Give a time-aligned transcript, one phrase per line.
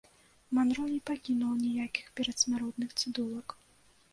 [0.57, 3.47] Манро не пакінула ніякіх перадсмяротных цыдулак.